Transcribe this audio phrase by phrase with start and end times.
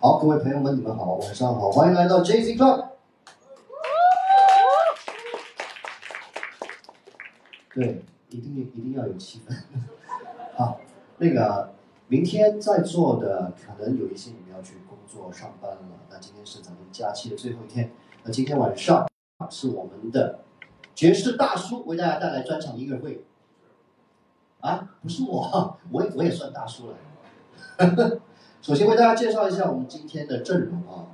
[0.00, 2.90] 好，各位朋友们，你们好，晚上好，欢迎来到 JZ Club。
[7.74, 9.52] 对，一定一定要有气氛。
[10.54, 10.80] 好，
[11.16, 11.74] 那个
[12.06, 15.78] 明天在座的可能有一些你们要去工作上班了，
[16.08, 17.90] 那今天是咱们假期的最后一天，
[18.22, 19.04] 那今天晚上
[19.50, 20.44] 是我们的
[20.94, 23.24] 爵士大叔为大家带来专场音乐会。
[24.60, 28.20] 啊，不是我，我也我也算大叔了。
[28.60, 31.06] 首先为大家介绍一下我们今天的阵容啊，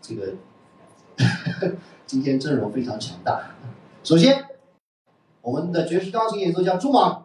[0.00, 0.34] 这个
[2.06, 3.50] 今天阵容非常强大。
[4.04, 4.46] 首先，
[5.40, 7.24] 我们的爵士钢琴演奏家朱马，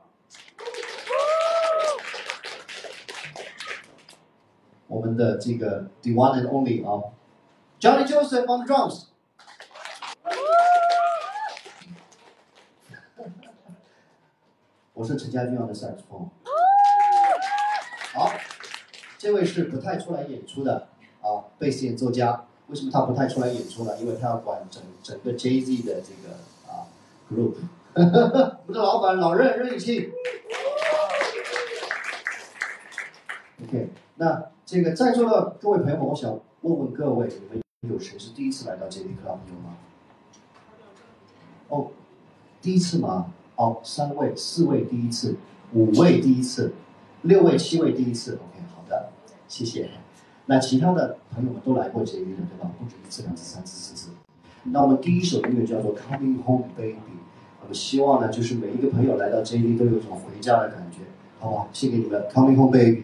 [4.88, 7.13] 我们的这个 The One and Only 啊
[7.79, 9.03] ，Johnny Joseph on the drums。
[14.94, 16.27] 我是陈家军的萨克斯风。
[19.19, 20.88] 这位是不太出来演出的
[21.21, 22.45] 啊，贝斯演奏家。
[22.68, 23.92] 为什么他不太出来演出呢？
[24.00, 26.38] 因为他要管整整个 Jay Z 的这个
[26.71, 26.88] 啊
[27.30, 27.56] group。
[27.94, 30.10] 我们的老板老任任宇庆。
[33.62, 37.62] OK，那这个在座的各位朋友们，我想问问各位，你们
[37.94, 39.75] 有谁是第一次来到 J Z Club 有吗？
[41.68, 41.92] 哦，
[42.62, 43.33] 第一次吗？
[43.57, 45.36] 哦，三位、四位第一次，
[45.74, 46.71] 五位第一次，
[47.24, 48.39] 六位、七位第一次。
[49.50, 49.90] 谢谢。
[50.46, 52.72] 那其他的朋友们都来过 JD 了，对吧？
[52.80, 54.12] 不止一次，两次，三次，四次。
[54.63, 56.96] 那我们第一首音乐叫做 Coming Home Baby。
[57.62, 61.00] 我们希望呢，就是每一个朋友来到 JD 都有一种回家的感觉，
[61.40, 61.69] 好不好？
[61.74, 63.04] 献给你们 Coming Home Baby。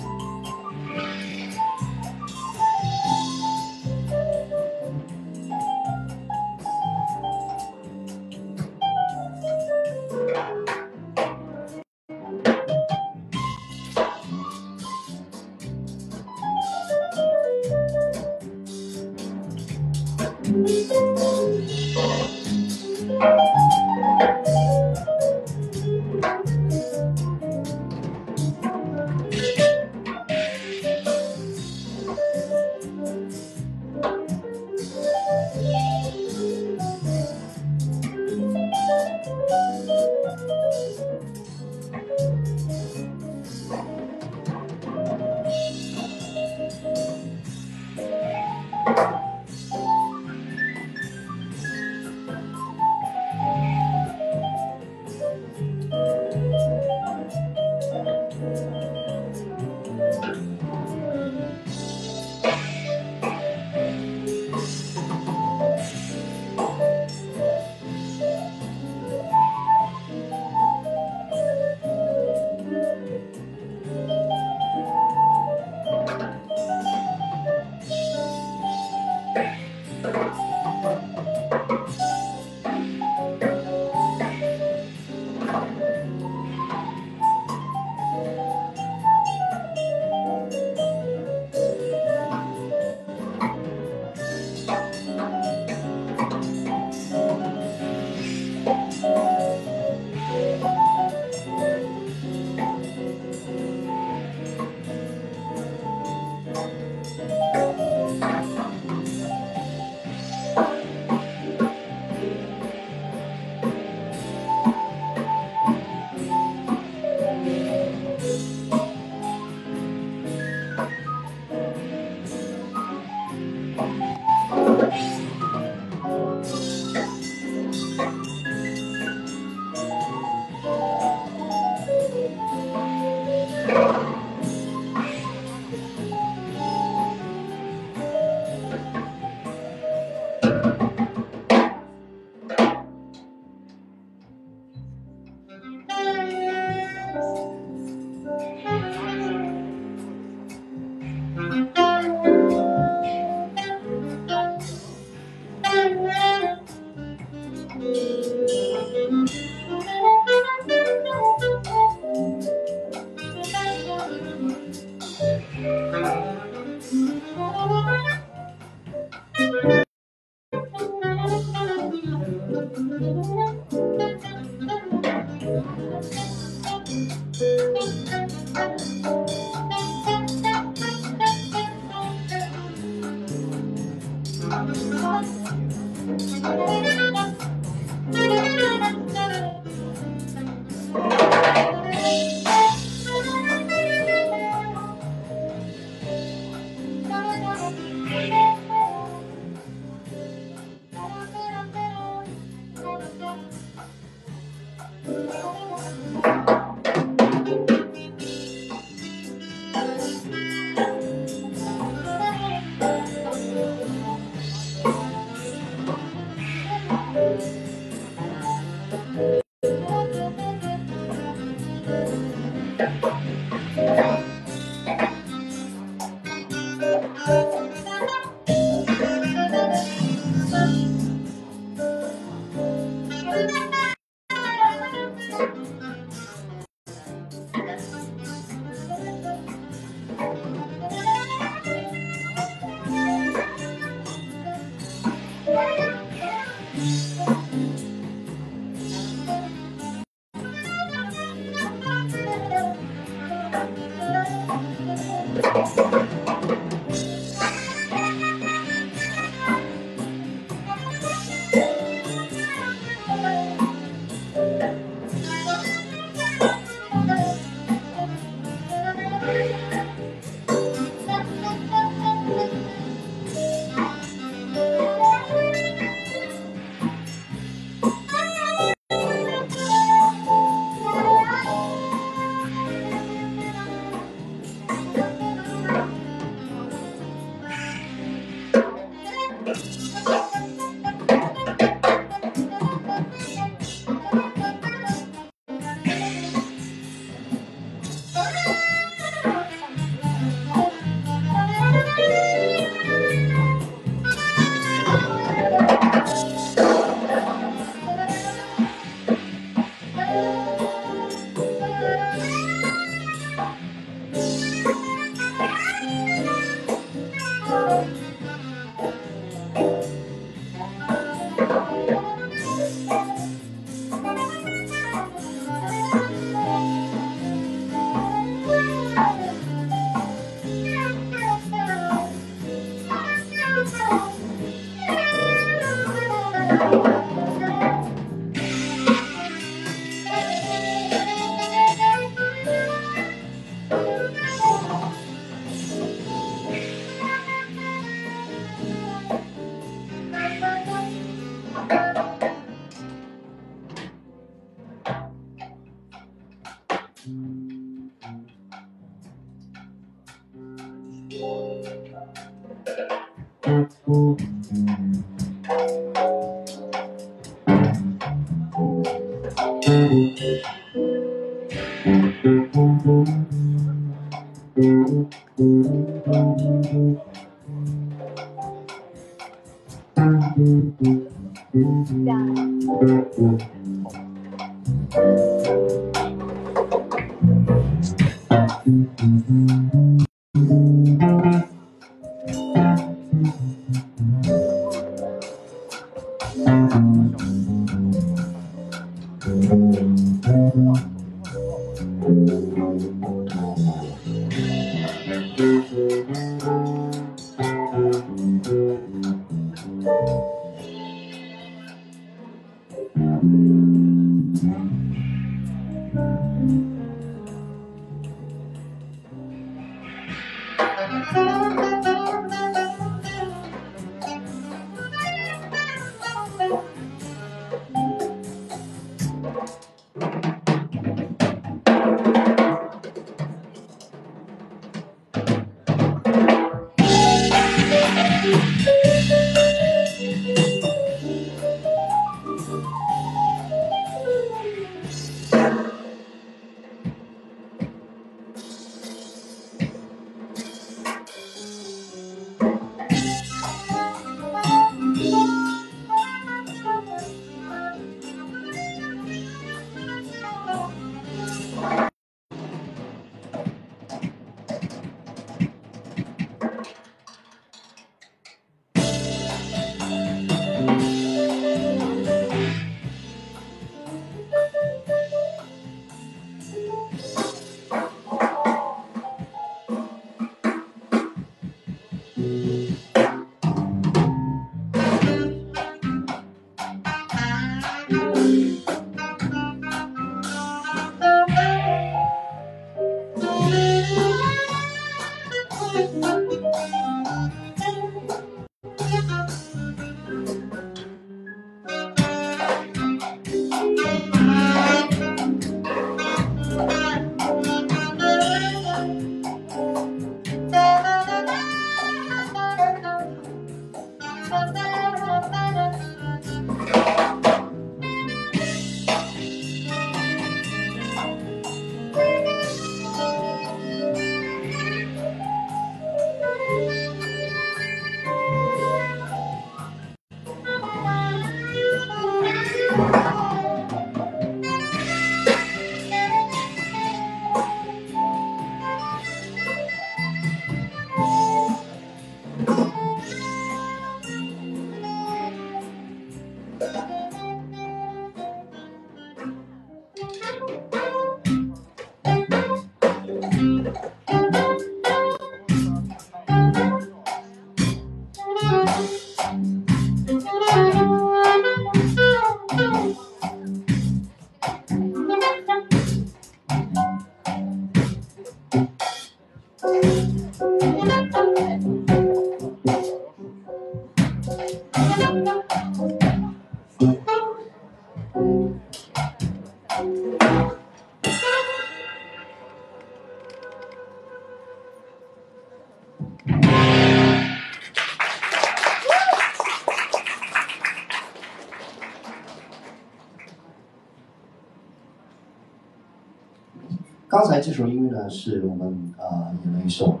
[597.40, 600.00] 这首音乐呢，是我们啊演了一首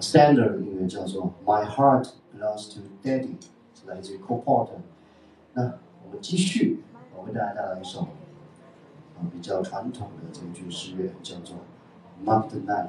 [0.00, 3.36] standard 的音乐，叫做 my heart belongs to daddy，
[3.74, 4.68] 是来自于 Coport。
[5.54, 6.82] 那我们继续，
[7.16, 8.08] 我为大家带来一首
[9.32, 11.56] 比较传统的这个爵士乐，叫做
[12.24, 12.88] mountain life。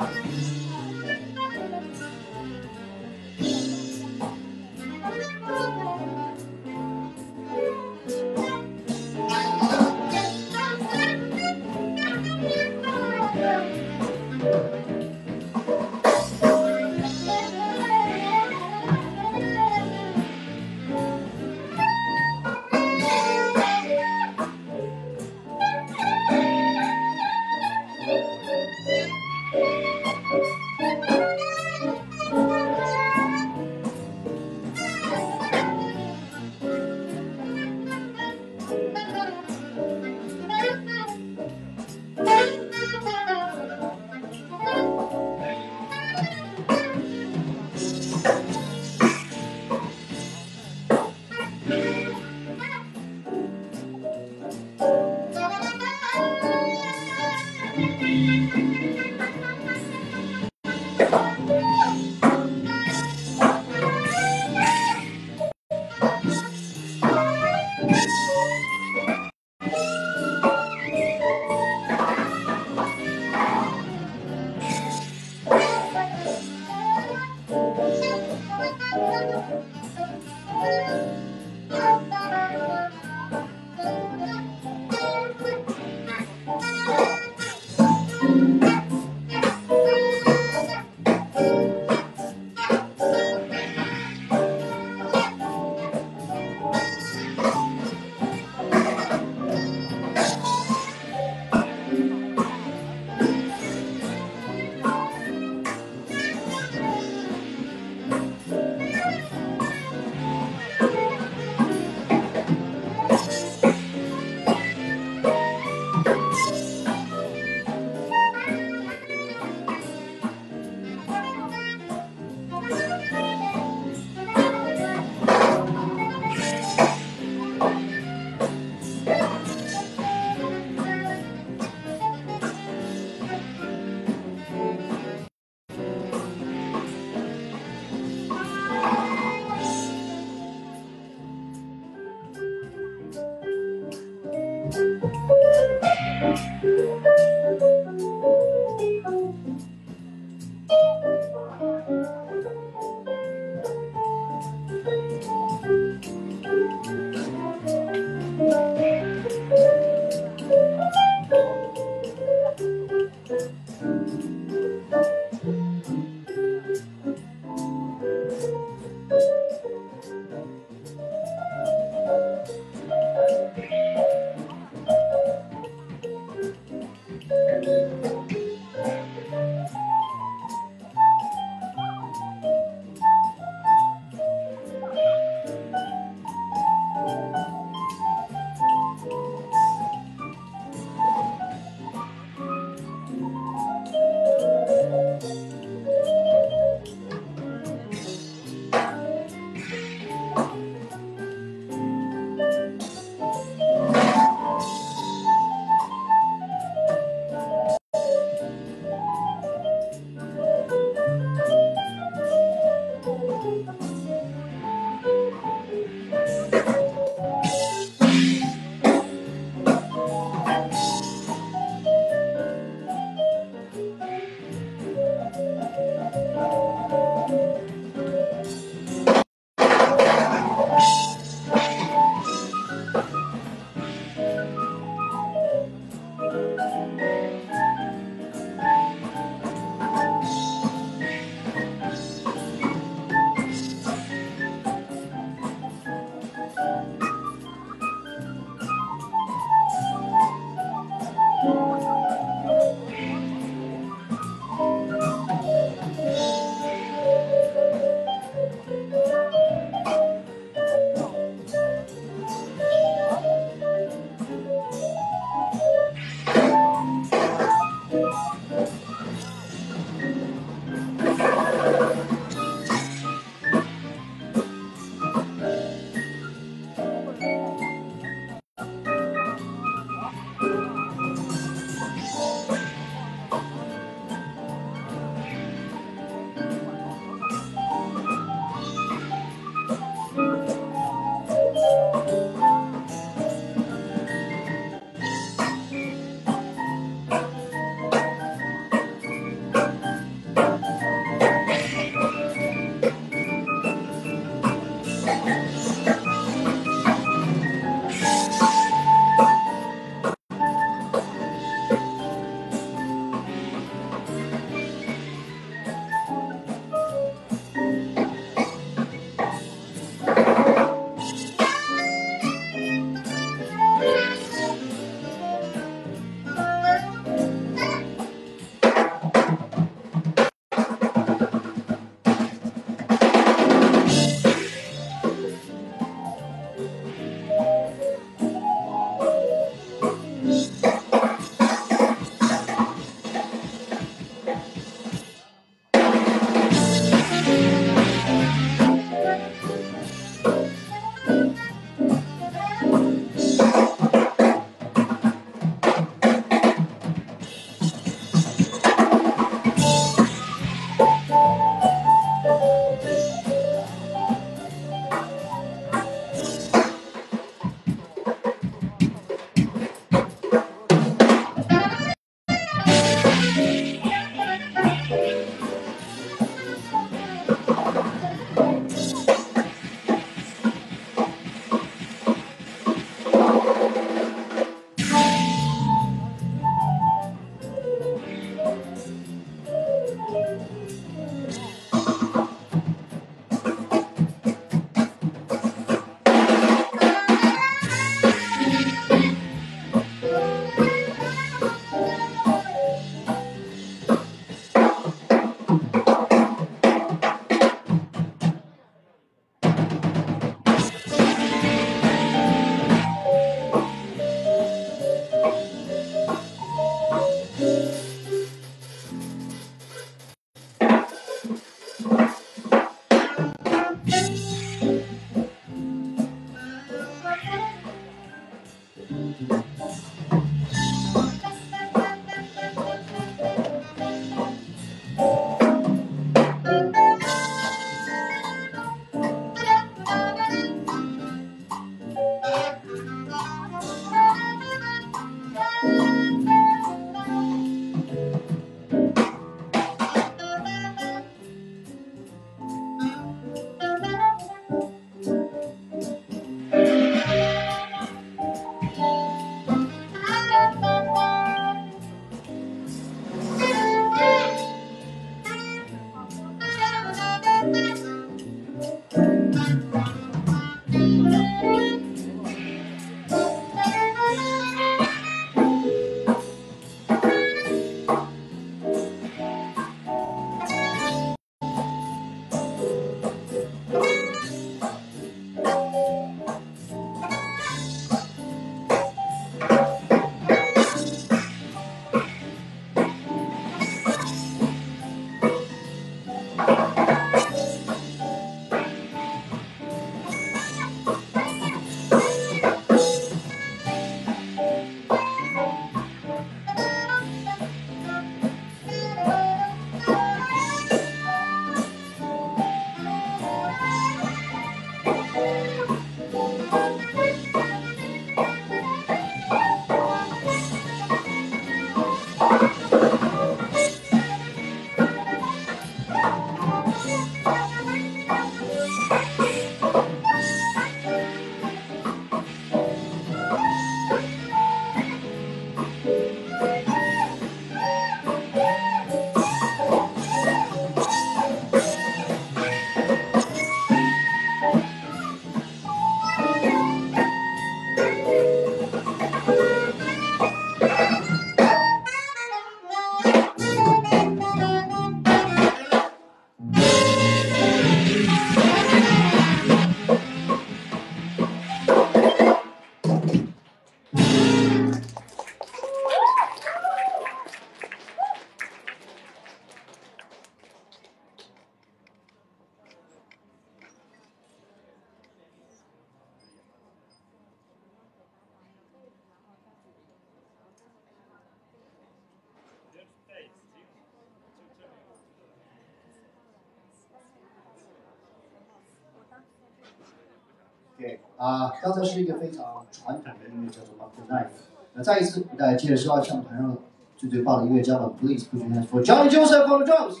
[591.16, 594.26] 啊，刚才是一个非常传统的音乐，叫做《m a c k Knife》。
[594.72, 596.58] 那再一次给大家介绍一下台上
[596.96, 600.00] 最最棒的音乐家们，Please put your hands for Johnny Joseph on the drums。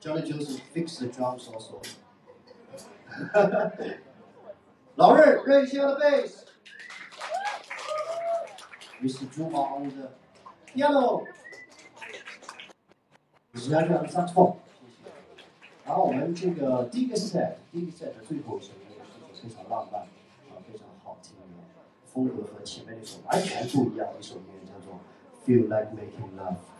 [0.00, 1.80] Johnny Joseph fix the drums also。
[4.96, 6.46] 老任任性的 bass，Mr.
[9.32, 10.10] Zuma on the
[10.66, 11.24] piano。
[13.54, 14.56] 石家庄三创，
[15.86, 21.42] 然后我们这个第一个 set，第一个 set 的最后一首音乐是非常浪漫，啊，非常好听的，
[22.12, 24.98] 风格和前面那首完全不一样的一首音乐，叫做
[25.46, 26.73] Feel Like Making Love。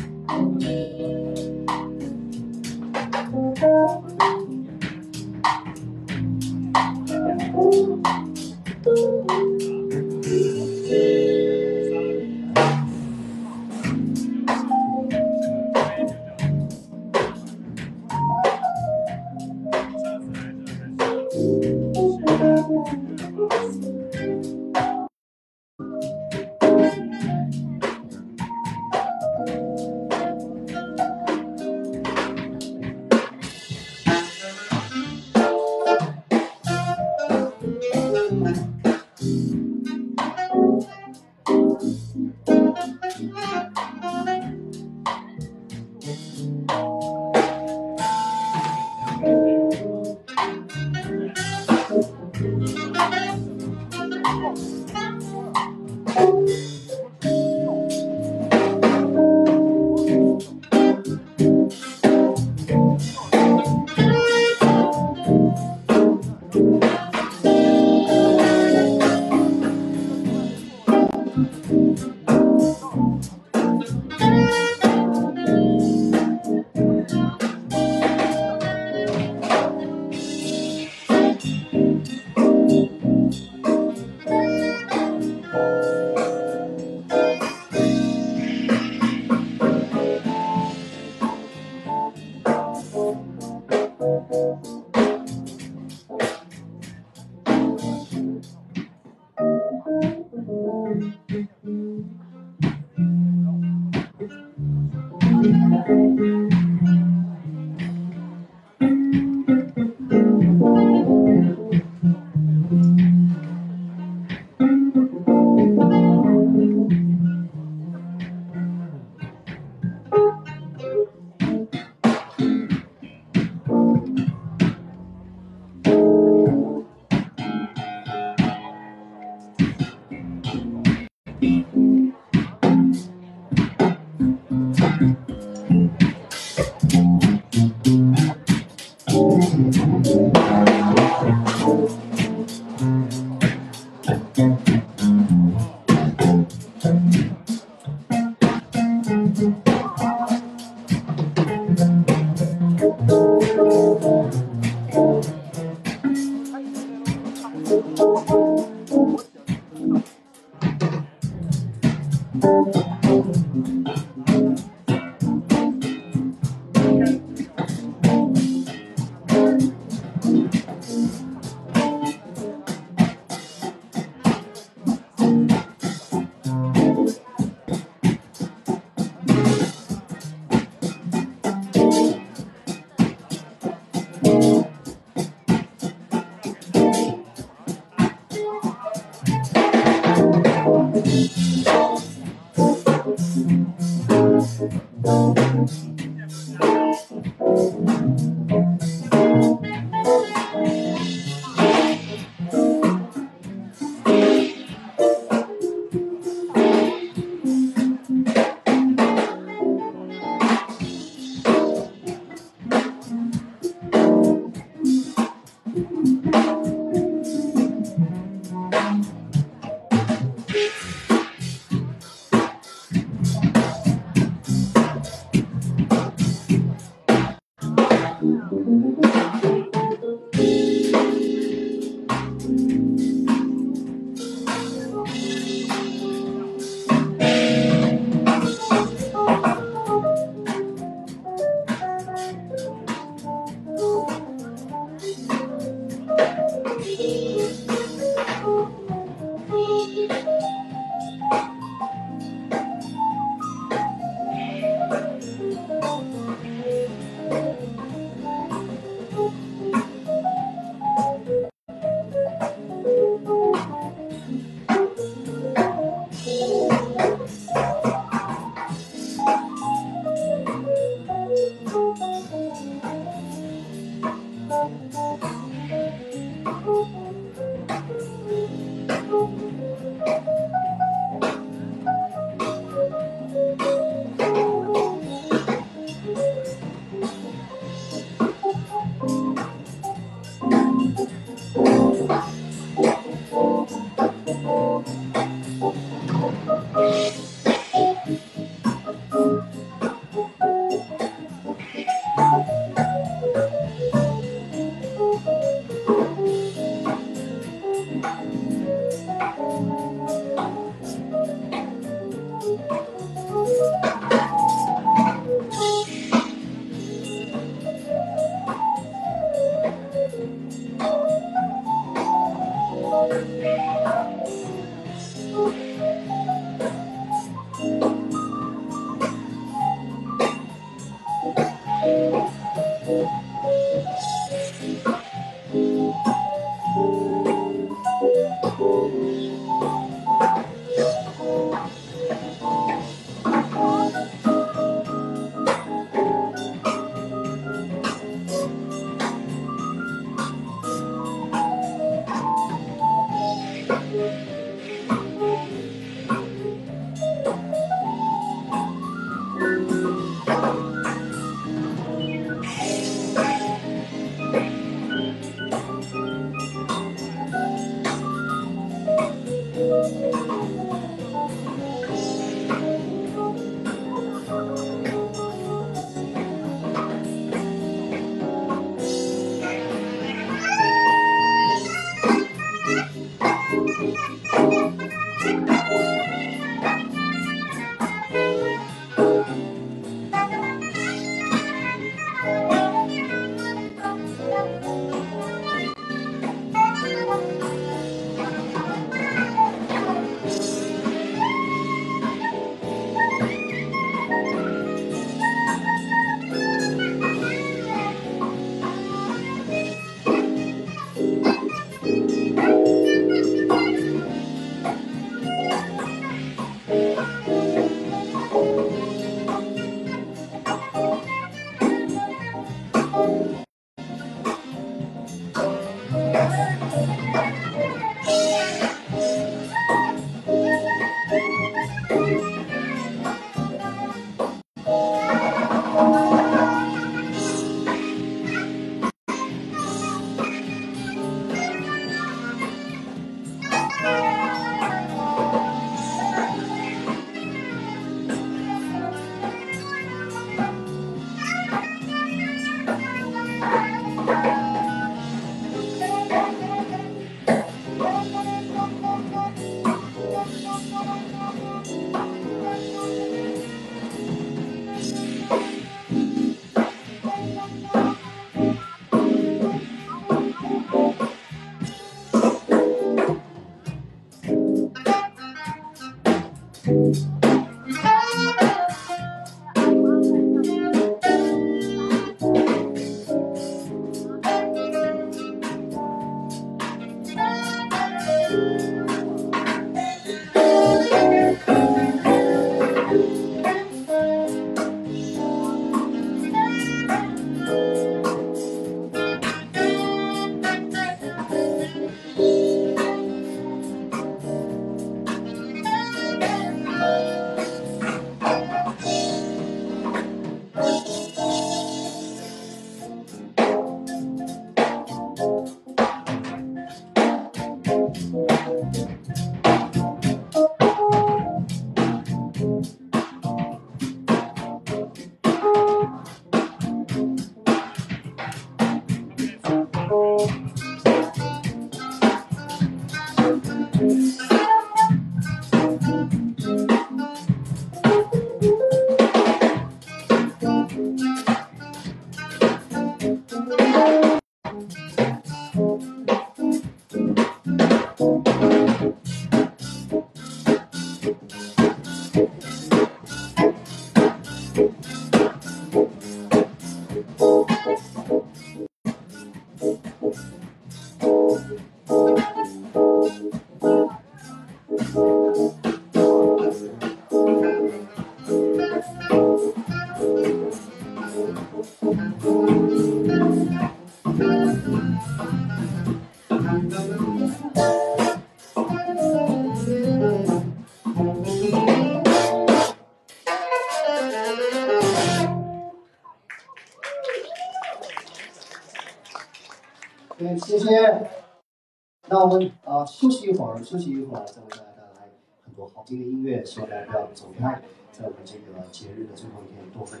[594.24, 595.10] 再为大家带来
[595.44, 595.68] 很多。
[595.68, 600.00] 好听的音乐，希望大家不要走开，在我们这个节日的最后一天多分。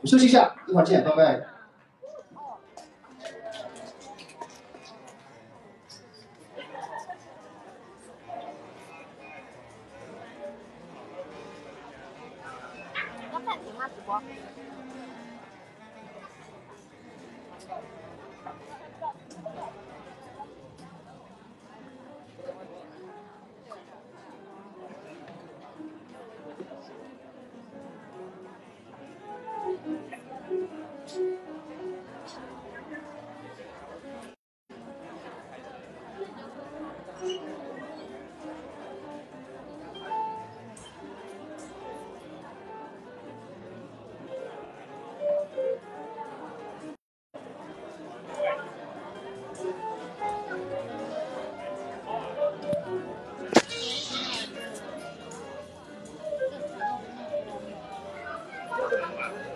[0.00, 1.46] 我休息一下，一会儿见，拜拜。
[13.32, 13.88] 要暂停吗？
[13.88, 14.20] 直播？